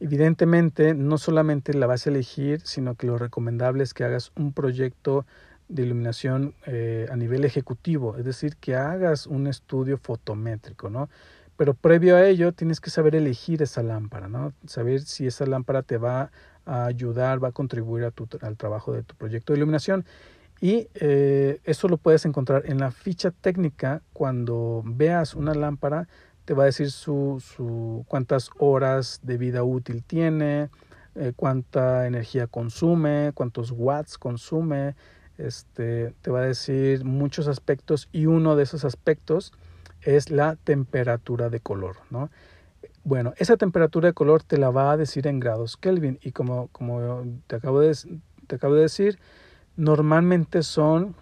evidentemente 0.00 0.94
no 0.94 1.18
solamente 1.18 1.74
la 1.74 1.86
vas 1.86 2.06
a 2.06 2.10
elegir, 2.10 2.60
sino 2.62 2.94
que 2.94 3.06
lo 3.06 3.18
recomendable 3.18 3.84
es 3.84 3.94
que 3.94 4.04
hagas 4.04 4.32
un 4.36 4.52
proyecto 4.52 5.26
de 5.68 5.82
iluminación 5.82 6.54
eh, 6.66 7.06
a 7.10 7.16
nivel 7.16 7.44
ejecutivo, 7.44 8.16
es 8.16 8.24
decir, 8.24 8.56
que 8.56 8.74
hagas 8.74 9.26
un 9.26 9.46
estudio 9.46 9.98
fotométrico, 9.98 10.90
¿no? 10.90 11.08
Pero 11.56 11.74
previo 11.74 12.16
a 12.16 12.26
ello 12.26 12.52
tienes 12.52 12.80
que 12.80 12.90
saber 12.90 13.14
elegir 13.14 13.62
esa 13.62 13.82
lámpara, 13.82 14.28
¿no? 14.28 14.52
Saber 14.66 15.02
si 15.02 15.26
esa 15.26 15.46
lámpara 15.46 15.82
te 15.82 15.98
va 15.98 16.30
a 16.66 16.86
ayudar, 16.86 17.42
va 17.42 17.48
a 17.48 17.52
contribuir 17.52 18.04
a 18.04 18.10
tu, 18.10 18.28
al 18.40 18.56
trabajo 18.56 18.92
de 18.92 19.02
tu 19.02 19.14
proyecto 19.14 19.52
de 19.52 19.58
iluminación. 19.58 20.04
Y 20.60 20.88
eh, 20.94 21.60
eso 21.64 21.88
lo 21.88 21.96
puedes 21.96 22.24
encontrar 22.24 22.62
en 22.66 22.78
la 22.78 22.90
ficha 22.92 23.32
técnica. 23.32 24.02
Cuando 24.12 24.82
veas 24.84 25.34
una 25.34 25.54
lámpara, 25.54 26.06
te 26.44 26.54
va 26.54 26.64
a 26.64 26.66
decir 26.66 26.90
su, 26.90 27.42
su 27.44 28.04
cuántas 28.08 28.50
horas 28.58 29.20
de 29.22 29.38
vida 29.38 29.64
útil 29.64 30.04
tiene, 30.04 30.70
eh, 31.14 31.32
cuánta 31.36 32.06
energía 32.06 32.46
consume, 32.46 33.32
cuántos 33.34 33.70
watts 33.70 34.18
consume, 34.18 34.94
este, 35.36 36.14
te 36.22 36.30
va 36.30 36.40
a 36.40 36.46
decir 36.46 37.04
muchos 37.04 37.48
aspectos 37.48 38.08
y 38.12 38.26
uno 38.26 38.56
de 38.56 38.62
esos 38.62 38.84
aspectos 38.84 39.52
es 40.00 40.30
la 40.30 40.56
temperatura 40.56 41.50
de 41.50 41.60
color, 41.60 41.96
¿no? 42.10 42.30
Bueno, 43.04 43.34
esa 43.36 43.56
temperatura 43.56 44.08
de 44.08 44.14
color 44.14 44.42
te 44.44 44.58
la 44.58 44.70
va 44.70 44.92
a 44.92 44.96
decir 44.96 45.26
en 45.26 45.40
grados 45.40 45.76
Kelvin 45.76 46.18
y 46.22 46.32
como, 46.32 46.68
como 46.68 47.24
te, 47.48 47.56
acabo 47.56 47.80
de, 47.80 47.96
te 48.46 48.56
acabo 48.56 48.74
de 48.74 48.82
decir, 48.82 49.18
normalmente 49.76 50.62
son 50.62 51.16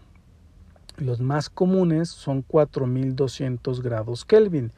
los 1.01 1.21
más 1.21 1.49
comunes 1.49 2.09
son 2.09 2.43
4200 2.43 3.83
grados 3.83 4.25
Kelvin, 4.25 4.73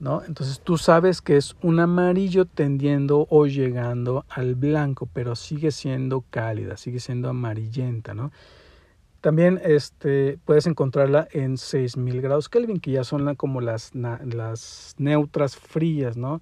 ¿no? 0.00 0.22
Entonces 0.24 0.60
tú 0.60 0.78
sabes 0.78 1.20
que 1.20 1.36
es 1.36 1.56
un 1.62 1.80
amarillo 1.80 2.46
tendiendo 2.46 3.26
o 3.30 3.46
llegando 3.46 4.24
al 4.28 4.54
blanco, 4.54 5.08
pero 5.12 5.36
sigue 5.36 5.70
siendo 5.70 6.24
cálida, 6.30 6.76
sigue 6.76 7.00
siendo 7.00 7.28
amarillenta, 7.28 8.14
¿no? 8.14 8.32
También 9.26 9.60
este, 9.64 10.38
puedes 10.44 10.68
encontrarla 10.68 11.26
en 11.32 11.58
6000 11.58 12.20
grados 12.20 12.48
Kelvin, 12.48 12.78
que 12.78 12.92
ya 12.92 13.02
son 13.02 13.34
como 13.34 13.60
las, 13.60 13.90
neutras 14.98 15.56
frías, 15.56 16.16
¿no? 16.16 16.40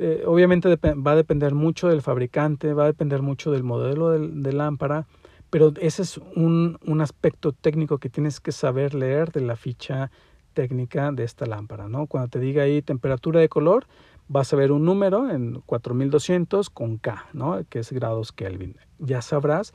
Eh, 0.00 0.24
obviamente 0.26 0.68
va 0.68 1.12
a 1.12 1.14
depender 1.14 1.54
mucho 1.54 1.86
del 1.86 2.02
fabricante, 2.02 2.74
va 2.74 2.82
a 2.82 2.86
depender 2.86 3.22
mucho 3.22 3.52
del 3.52 3.62
modelo 3.62 4.10
de, 4.10 4.52
lámpara, 4.52 5.06
pero 5.48 5.72
ese 5.80 6.02
es 6.02 6.18
un, 6.34 6.80
un, 6.84 7.00
aspecto 7.02 7.52
técnico 7.52 7.98
que 7.98 8.10
tienes 8.10 8.40
que 8.40 8.50
saber 8.50 8.94
leer 8.94 9.30
de 9.30 9.42
la 9.42 9.54
ficha 9.54 10.10
técnica 10.54 11.12
de 11.12 11.22
esta 11.22 11.46
lámpara, 11.46 11.86
¿no? 11.86 12.08
Cuando 12.08 12.30
te 12.30 12.40
diga 12.40 12.64
ahí 12.64 12.82
temperatura 12.82 13.38
de 13.38 13.48
color, 13.48 13.86
vas 14.26 14.52
a 14.52 14.56
ver 14.56 14.72
un 14.72 14.84
número 14.84 15.30
en 15.30 15.60
4200 15.66 16.68
con 16.68 16.98
K, 16.98 17.26
¿no? 17.32 17.62
Que 17.70 17.78
es 17.78 17.92
grados 17.92 18.32
Kelvin. 18.32 18.74
Ya 18.98 19.22
sabrás 19.22 19.72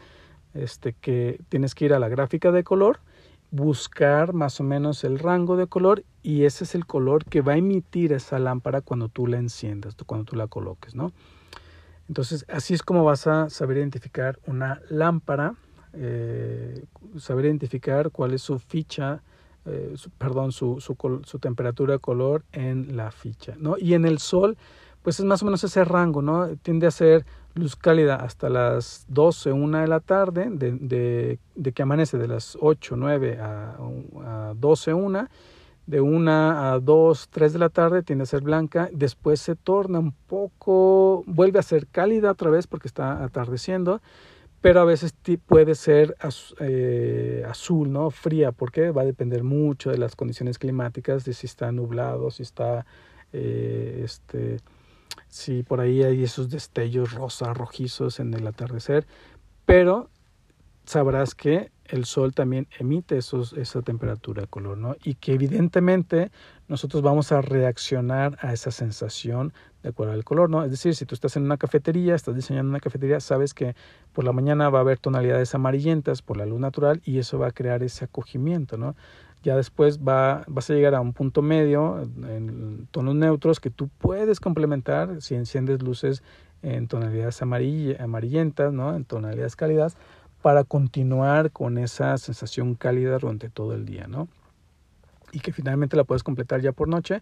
este, 0.54 0.94
que 0.94 1.40
tienes 1.50 1.76
que 1.76 1.86
ir 1.86 1.94
a 1.94 2.00
la 2.00 2.10
gráfica 2.10 2.52
de 2.52 2.64
color, 2.64 3.00
buscar 3.52 4.34
más 4.34 4.60
o 4.60 4.64
menos 4.64 5.04
el 5.04 5.20
rango 5.20 5.58
de 5.58 5.68
color 5.68 6.04
y 6.24 6.46
ese 6.46 6.64
es 6.64 6.74
el 6.74 6.86
color 6.88 7.26
que 7.26 7.42
va 7.42 7.54
a 7.54 7.58
emitir 7.58 8.12
esa 8.12 8.40
lámpara 8.40 8.82
cuando 8.82 9.10
tú 9.10 9.28
la 9.28 9.38
enciendas, 9.38 9.96
cuando 10.06 10.26
tú 10.26 10.36
la 10.36 10.48
coloques, 10.48 10.96
¿no? 10.96 11.12
Entonces, 12.08 12.46
así 12.50 12.74
es 12.74 12.82
como 12.82 13.04
vas 13.04 13.28
a 13.28 13.50
saber 13.50 13.78
identificar 13.78 14.40
una 14.46 14.82
lámpara, 14.90 15.56
eh, 15.94 16.84
saber 17.18 17.46
identificar 17.46 18.10
cuál 18.12 18.34
es 18.34 18.42
su 18.42 18.60
ficha, 18.60 19.22
eh, 19.66 19.96
perdón, 20.18 20.52
su, 20.52 20.82
su, 20.82 20.98
su, 21.24 21.40
temperatura 21.40 21.94
de 21.94 22.00
color 22.00 22.44
en 22.52 22.98
la 22.98 23.12
ficha, 23.12 23.54
¿no? 23.58 23.78
Y 23.78 23.94
en 23.94 24.06
el 24.06 24.18
sol, 24.18 24.58
pues 25.04 25.20
es 25.20 25.26
más 25.26 25.42
o 25.44 25.46
menos 25.46 25.64
ese 25.64 25.84
rango, 25.84 26.22
¿no? 26.22 26.48
Tiende 26.58 26.88
a 26.88 26.92
ser 26.92 27.26
luz 27.56 27.76
cálida 27.76 28.16
hasta 28.16 28.50
las 28.50 29.06
12, 29.10 29.52
1 29.52 29.82
de 29.82 29.88
la 29.88 30.00
tarde, 30.00 30.48
de, 30.50 31.38
de, 31.56 31.72
que 31.72 31.84
amanece 31.84 32.18
de 32.18 32.28
las 32.28 32.58
8, 32.60 32.96
9 32.98 33.38
a, 33.40 33.78
a 34.26 34.54
12, 34.56 34.94
1, 34.94 35.28
de 35.86 36.02
1 36.02 36.32
a 36.32 36.80
2, 36.80 37.30
3 37.30 37.54
de 37.54 37.60
la 37.60 37.70
tarde 37.70 38.02
tiende 38.02 38.24
a 38.24 38.26
ser 38.26 38.42
blanca, 38.42 38.90
después 38.94 39.42
se 39.42 39.56
torna 39.56 40.00
un 40.00 40.14
poco, 40.14 41.24
vuelve 41.28 41.60
a 41.60 41.64
ser 41.64 41.88
cálida 41.88 42.32
otra 42.32 42.50
vez 42.50 42.66
porque 42.66 42.88
está 42.88 43.24
atardeciendo, 43.24 44.02
pero 44.62 44.80
a 44.80 44.86
veces 44.86 45.14
puede 45.46 45.76
ser 45.76 46.16
eh, 46.62 47.44
azul, 47.50 47.92
¿no? 47.92 48.10
Fría, 48.10 48.54
porque 48.54 48.92
va 48.92 49.02
a 49.02 49.06
depender 49.06 49.44
mucho 49.44 49.92
de 49.92 49.98
las 49.98 50.16
condiciones 50.16 50.58
climáticas, 50.58 51.26
de 51.26 51.34
si 51.34 51.48
está 51.48 51.74
nublado, 51.74 52.32
si 52.32 52.44
está 52.44 52.86
eh, 53.34 54.02
este, 54.06 54.60
Sí, 55.34 55.64
por 55.64 55.82
ahí 55.82 56.04
hay 56.04 56.24
esos 56.24 56.48
destellos 56.52 57.12
rosa, 57.12 57.56
rojizos 57.56 58.20
en 58.20 58.36
el 58.36 58.46
atardecer, 58.46 59.08
pero 59.66 60.12
sabrás 60.86 61.34
que 61.34 61.72
el 61.86 62.06
sol 62.06 62.36
también 62.36 62.68
emite 62.78 63.18
esos, 63.18 63.54
esa 63.54 63.82
temperatura 63.82 64.44
de 64.44 64.48
color, 64.48 64.78
¿no? 64.78 64.96
Y 65.04 65.16
que 65.16 65.34
evidentemente 65.34 66.32
nosotros 66.68 67.02
vamos 67.02 67.32
a 67.32 67.42
reaccionar 67.42 68.38
a 68.42 68.54
esa 68.54 68.70
sensación 68.70 69.54
de 69.82 69.90
acuerdo 69.90 70.14
al 70.14 70.24
color, 70.24 70.52
¿no? 70.52 70.64
Es 70.64 70.70
decir, 70.70 70.94
si 70.94 71.08
tú 71.08 71.16
estás 71.16 71.36
en 71.36 71.46
una 71.46 71.58
cafetería, 71.58 72.14
estás 72.14 72.36
diseñando 72.36 72.70
una 72.70 72.80
cafetería, 72.80 73.20
sabes 73.20 73.56
que 73.56 73.76
por 74.14 74.26
la 74.26 74.34
mañana 74.34 74.70
va 74.70 74.80
a 74.80 74.82
haber 74.82 75.00
tonalidades 75.00 75.56
amarillentas 75.56 76.22
por 76.22 76.38
la 76.38 76.46
luz 76.46 76.60
natural 76.60 77.02
y 77.06 77.18
eso 77.18 77.40
va 77.40 77.48
a 77.48 77.52
crear 77.52 77.82
ese 77.82 78.06
acogimiento, 78.06 78.78
¿no? 78.78 78.96
Ya 79.44 79.56
después 79.56 80.00
va, 80.00 80.44
vas 80.48 80.70
a 80.70 80.74
llegar 80.74 80.96
a 80.96 81.02
un 81.02 81.14
punto 81.14 81.42
medio 81.42 82.02
en 82.02 82.88
tonos 82.92 83.14
neutros 83.14 83.60
que 83.60 83.70
tú 83.70 83.90
puedes 84.00 84.40
complementar 84.40 85.22
si 85.22 85.36
enciendes 85.36 85.84
luces 85.84 86.24
en 86.62 86.88
tonalidades 86.88 87.42
amarillentas, 87.42 88.72
¿no? 88.72 88.96
En 88.96 89.04
tonalidades 89.04 89.56
cálidas 89.56 89.98
para 90.42 90.64
continuar 90.64 91.52
con 91.52 91.78
esa 91.78 92.18
sensación 92.18 92.76
cálida 92.76 93.18
durante 93.20 93.50
todo 93.50 93.74
el 93.74 93.86
día, 93.86 94.08
¿no? 94.08 94.28
Y 95.32 95.40
que 95.40 95.52
finalmente 95.52 95.98
la 95.98 96.04
puedes 96.06 96.24
completar 96.24 96.62
ya 96.62 96.72
por 96.72 96.88
noche 96.88 97.22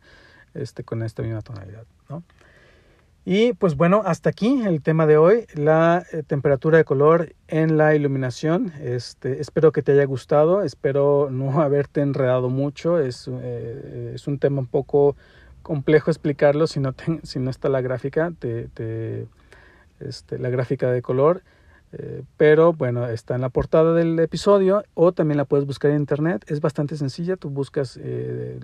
este, 0.53 0.83
con 0.83 1.01
esta 1.03 1.23
misma 1.23 1.41
tonalidad, 1.41 1.85
¿no? 2.09 2.23
Y 3.23 3.53
pues 3.53 3.77
bueno, 3.77 4.01
hasta 4.03 4.31
aquí 4.31 4.63
el 4.65 4.81
tema 4.81 5.05
de 5.05 5.17
hoy, 5.17 5.45
la 5.53 6.03
eh, 6.11 6.23
temperatura 6.25 6.79
de 6.79 6.85
color 6.85 7.35
en 7.47 7.77
la 7.77 7.93
iluminación. 7.93 8.73
Este, 8.81 9.39
espero 9.39 9.71
que 9.71 9.83
te 9.83 9.91
haya 9.91 10.05
gustado, 10.05 10.63
espero 10.63 11.29
no 11.29 11.61
haberte 11.61 12.01
enredado 12.01 12.49
mucho. 12.49 12.97
Es, 12.97 13.29
eh, 13.31 14.13
es 14.15 14.27
un 14.27 14.39
tema 14.39 14.59
un 14.59 14.67
poco 14.67 15.15
complejo 15.61 16.09
explicarlo 16.09 16.65
si 16.65 16.79
no, 16.79 16.95
si 17.21 17.37
no 17.37 17.51
está 17.51 17.69
la 17.69 17.81
gráfica, 17.81 18.33
te, 18.39 18.69
te, 18.69 19.27
este, 19.99 20.39
la 20.39 20.49
gráfica 20.49 20.91
de 20.91 21.03
color. 21.03 21.43
Eh, 21.93 22.23
pero 22.37 22.73
bueno, 22.73 23.05
está 23.07 23.35
en 23.35 23.41
la 23.41 23.49
portada 23.49 23.93
del 23.93 24.17
episodio 24.19 24.83
o 24.95 25.11
también 25.11 25.37
la 25.37 25.45
puedes 25.45 25.67
buscar 25.67 25.91
en 25.91 25.97
internet. 25.97 26.43
Es 26.47 26.59
bastante 26.59 26.95
sencilla, 26.95 27.35
tú 27.35 27.51
buscas, 27.51 27.99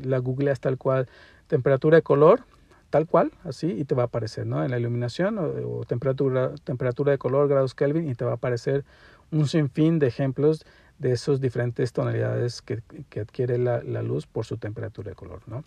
la 0.01 0.17
googleas 0.17 0.59
tal 0.59 0.79
cual 0.79 1.07
temperatura 1.47 1.97
de 1.97 2.01
color 2.01 2.41
tal 2.89 3.07
cual, 3.07 3.31
así, 3.43 3.67
y 3.67 3.85
te 3.85 3.95
va 3.95 4.03
a 4.03 4.05
aparecer, 4.05 4.45
¿no? 4.45 4.63
En 4.63 4.71
la 4.71 4.79
iluminación 4.79 5.37
o, 5.39 5.83
temperatura, 5.85 6.53
temperatura 6.63 7.11
de 7.11 7.17
color, 7.17 7.47
grados 7.47 7.75
Kelvin, 7.75 8.09
y 8.09 8.15
te 8.15 8.25
va 8.25 8.31
a 8.31 8.35
aparecer 8.35 8.85
un 9.31 9.47
sinfín 9.47 9.99
de 9.99 10.07
ejemplos 10.07 10.65
de 10.99 11.11
esas 11.11 11.41
diferentes 11.41 11.93
tonalidades 11.93 12.61
que, 12.61 12.81
que 13.09 13.19
adquiere 13.19 13.57
la, 13.57 13.83
la, 13.83 14.01
luz 14.01 14.25
por 14.25 14.45
su 14.45 14.57
temperatura 14.57 15.09
de 15.09 15.15
color, 15.15 15.41
¿no? 15.47 15.63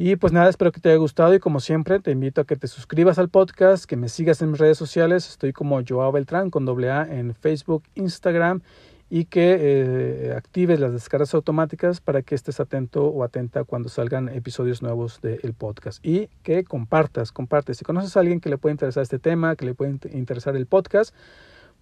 Y 0.00 0.14
pues 0.14 0.32
nada, 0.32 0.48
espero 0.48 0.70
que 0.70 0.80
te 0.80 0.90
haya 0.90 0.98
gustado 0.98 1.34
y 1.34 1.40
como 1.40 1.58
siempre 1.58 1.98
te 1.98 2.12
invito 2.12 2.40
a 2.40 2.44
que 2.44 2.54
te 2.54 2.68
suscribas 2.68 3.18
al 3.18 3.30
podcast, 3.30 3.84
que 3.84 3.96
me 3.96 4.08
sigas 4.08 4.40
en 4.42 4.52
mis 4.52 4.60
redes 4.60 4.78
sociales, 4.78 5.28
estoy 5.28 5.52
como 5.52 5.80
Joao 5.86 6.12
Beltrán 6.12 6.50
con 6.50 6.64
doble 6.64 6.88
A 6.88 7.02
en 7.02 7.34
Facebook, 7.34 7.82
Instagram 7.96 8.62
y 9.10 9.24
que 9.24 9.56
eh, 9.58 10.34
actives 10.36 10.80
las 10.80 10.92
descargas 10.92 11.32
automáticas 11.34 12.00
para 12.00 12.22
que 12.22 12.34
estés 12.34 12.60
atento 12.60 13.06
o 13.06 13.24
atenta 13.24 13.64
cuando 13.64 13.88
salgan 13.88 14.28
episodios 14.28 14.82
nuevos 14.82 15.20
del 15.22 15.54
podcast 15.54 16.04
y 16.04 16.28
que 16.42 16.64
compartas, 16.64 17.32
compartes. 17.32 17.78
Si 17.78 17.84
conoces 17.84 18.16
a 18.16 18.20
alguien 18.20 18.40
que 18.40 18.50
le 18.50 18.58
puede 18.58 18.74
interesar 18.74 19.02
este 19.02 19.18
tema, 19.18 19.56
que 19.56 19.64
le 19.64 19.74
puede 19.74 19.98
interesar 20.12 20.56
el 20.56 20.66
podcast, 20.66 21.14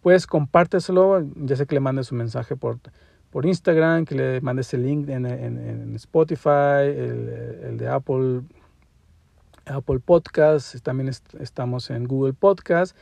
pues 0.02 0.26
compárteselo, 0.26 1.24
ya 1.34 1.56
sé 1.56 1.66
que 1.66 1.74
le 1.74 1.80
mandes 1.80 2.12
un 2.12 2.18
mensaje 2.18 2.54
por, 2.54 2.78
por 3.30 3.44
Instagram, 3.44 4.04
que 4.04 4.14
le 4.14 4.40
mandes 4.40 4.72
el 4.72 4.84
link 4.84 5.08
en, 5.08 5.26
en, 5.26 5.96
Spotify, 5.96 6.86
el, 6.86 7.76
de 7.76 7.88
Apple, 7.88 8.42
Apple 9.64 9.98
Podcast, 9.98 10.76
también 10.84 11.10
estamos 11.40 11.90
en 11.90 12.04
Google 12.04 12.34
Podcast 12.34 12.96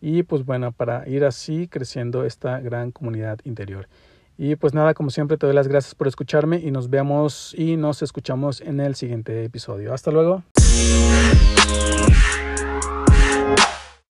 y 0.00 0.22
pues 0.22 0.44
bueno, 0.44 0.72
para 0.72 1.08
ir 1.08 1.24
así 1.24 1.68
creciendo 1.68 2.24
esta 2.24 2.60
gran 2.60 2.92
comunidad 2.92 3.38
interior. 3.44 3.88
Y 4.36 4.54
pues 4.54 4.72
nada, 4.72 4.94
como 4.94 5.10
siempre 5.10 5.36
te 5.36 5.46
doy 5.46 5.54
las 5.54 5.66
gracias 5.66 5.96
por 5.96 6.06
escucharme 6.06 6.58
y 6.58 6.70
nos 6.70 6.90
vemos 6.90 7.54
y 7.58 7.76
nos 7.76 8.02
escuchamos 8.02 8.60
en 8.60 8.78
el 8.78 8.94
siguiente 8.94 9.44
episodio. 9.44 9.92
Hasta 9.92 10.12
luego. 10.12 10.44